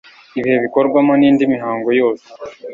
ibihe 0.39 0.57
bikorwamo 0.65 1.13
n 1.19 1.23
indi 1.29 1.43
mihango 1.53 1.89
yose 1.99 2.27